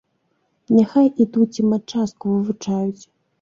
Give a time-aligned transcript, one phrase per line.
[0.75, 3.03] Няхай ідуць і матчастку вывучаюць.